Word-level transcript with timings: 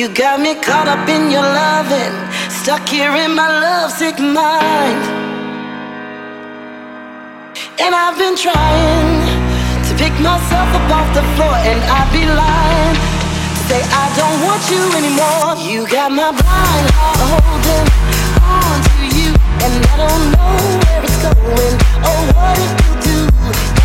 You 0.00 0.08
got 0.08 0.40
me 0.40 0.54
caught 0.54 0.88
up 0.88 1.06
in 1.10 1.30
your 1.30 1.42
loving, 1.42 2.16
stuck 2.48 2.88
here 2.88 3.12
in 3.16 3.34
my 3.34 3.48
lovesick 3.60 4.18
mind. 4.18 5.02
And 7.76 7.92
I've 7.94 8.16
been 8.16 8.34
trying 8.34 9.20
to 9.84 9.92
pick 10.00 10.16
myself 10.24 10.68
up 10.72 10.88
off 10.88 11.08
the 11.12 11.20
floor, 11.36 11.52
and 11.68 11.78
I'd 11.84 12.10
be 12.16 12.24
lying 12.24 12.96
to 12.96 13.60
say 13.68 13.80
I 13.92 14.06
don't 14.16 14.40
want 14.40 14.62
you 14.72 14.80
anymore. 14.96 15.68
You 15.68 15.84
got 15.86 16.10
my 16.10 16.32
blind 16.32 16.86
heart 16.96 17.20
holding 17.36 17.88
on 18.40 18.80
to 18.80 19.04
you, 19.20 19.36
and 19.36 19.84
I 19.84 19.94
don't 20.00 20.24
know 20.32 20.56
where 20.80 21.04
it's 21.04 21.20
going 21.20 21.76
or 22.08 22.18
what 22.32 22.56
it 22.56 22.72
will 22.88 23.00
do. 23.04 23.29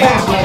Yeah. 0.00 0.39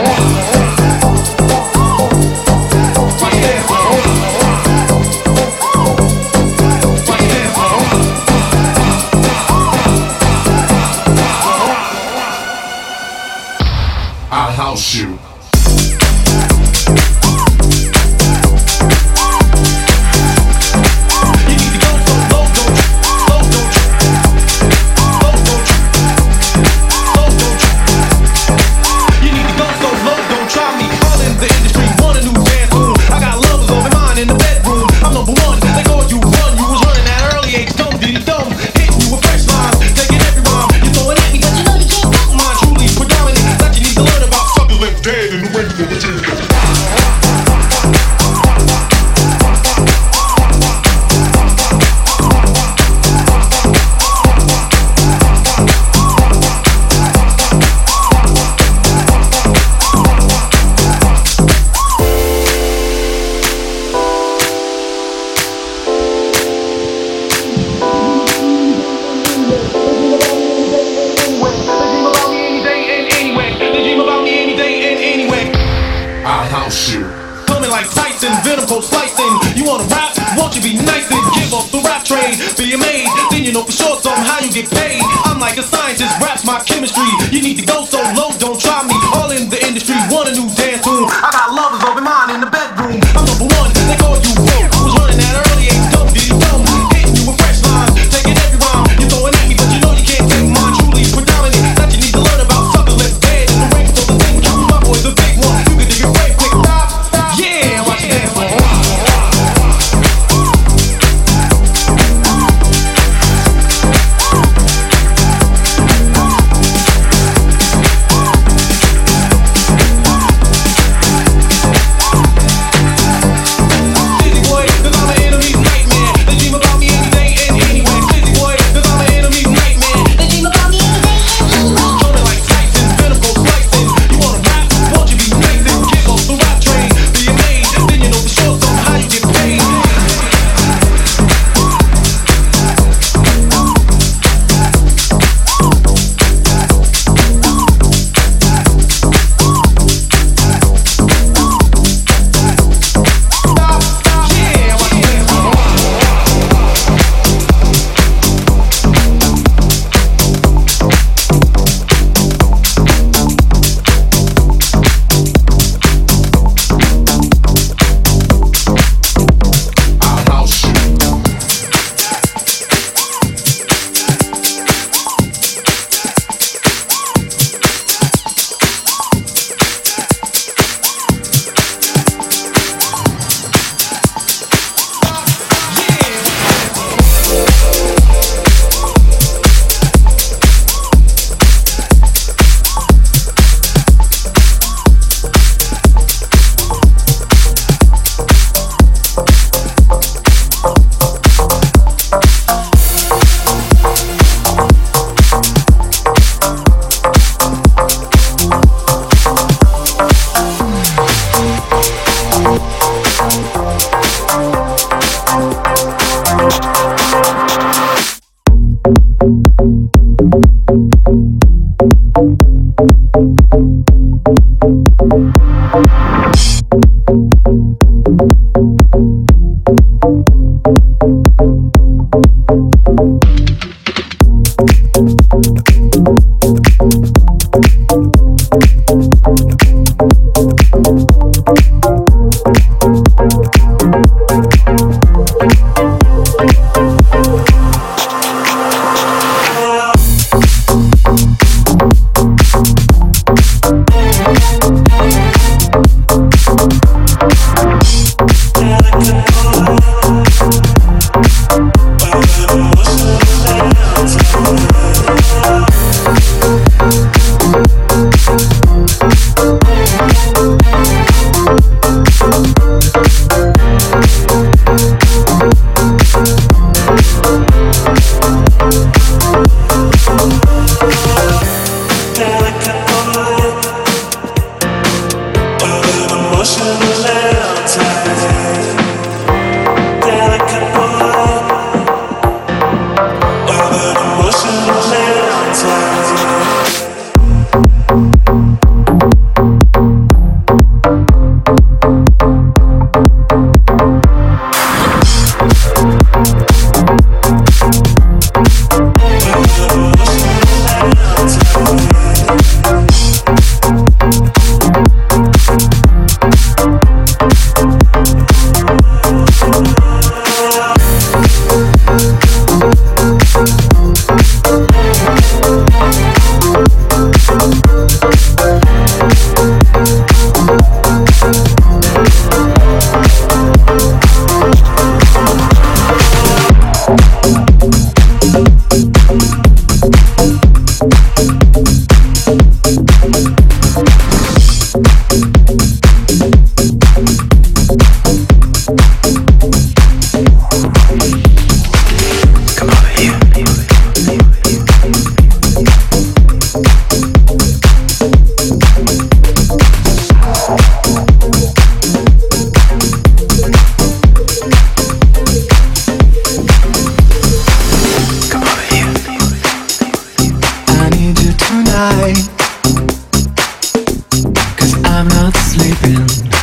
sleeping. 375.55 376.34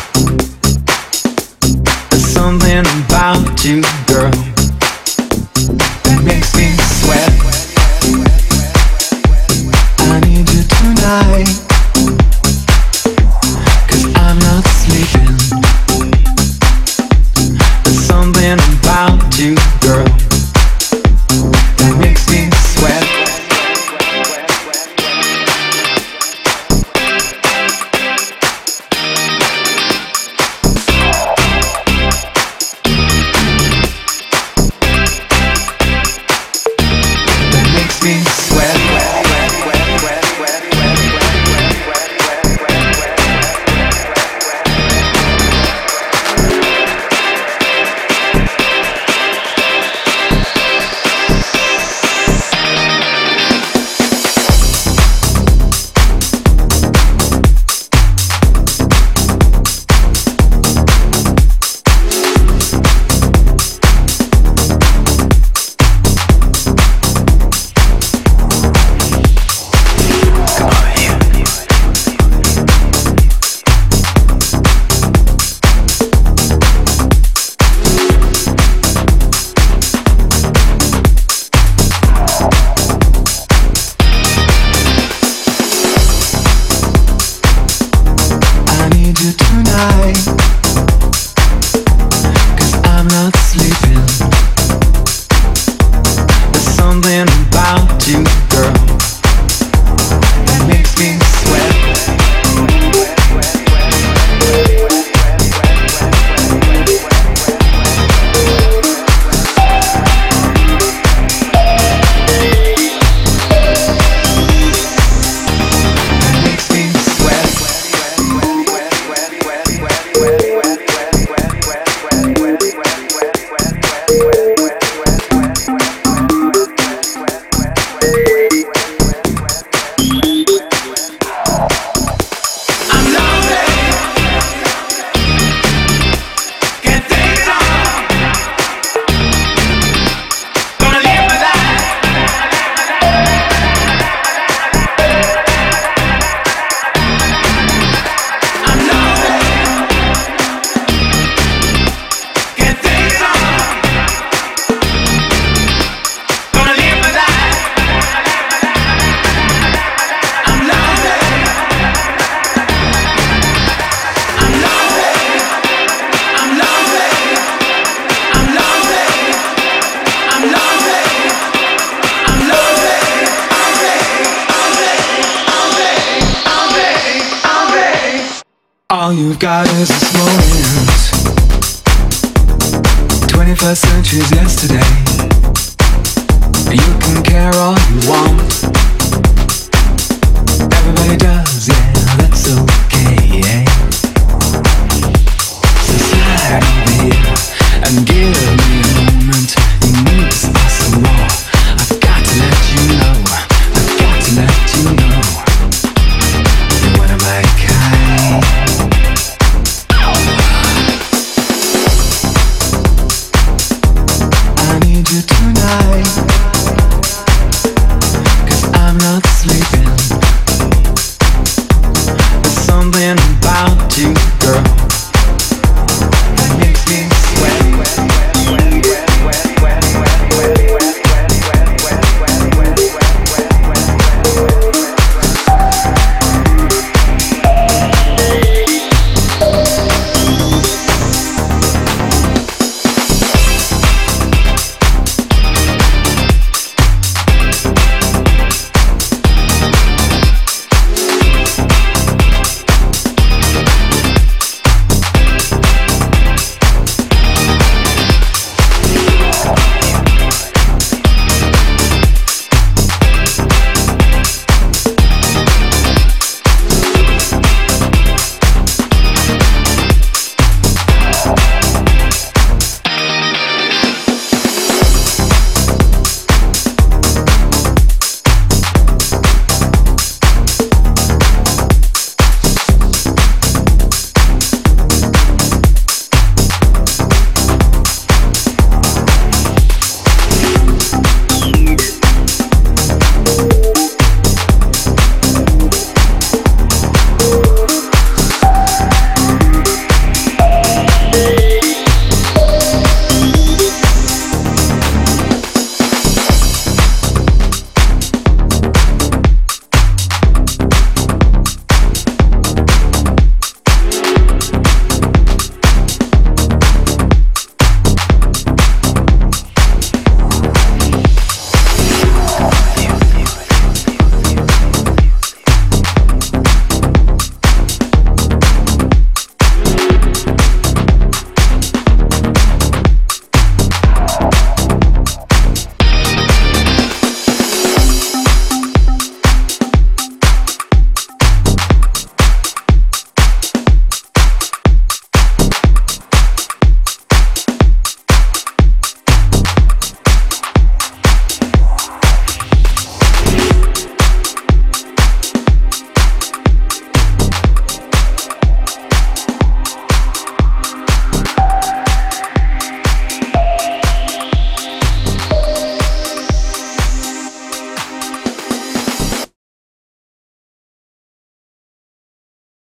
You 179.22 179.36
can 179.36 179.38
care 179.38 179.76
all 179.76 180.16
you 180.16 180.21